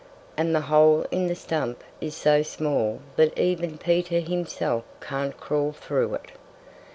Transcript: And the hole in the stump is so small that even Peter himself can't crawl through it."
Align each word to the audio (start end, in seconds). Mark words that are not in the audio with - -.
And 0.35 0.55
the 0.55 0.61
hole 0.61 1.05
in 1.11 1.27
the 1.27 1.35
stump 1.35 1.83
is 2.01 2.15
so 2.17 2.41
small 2.41 3.01
that 3.17 3.37
even 3.37 3.77
Peter 3.77 4.19
himself 4.19 4.83
can't 4.99 5.39
crawl 5.39 5.73
through 5.73 6.15
it." 6.15 6.31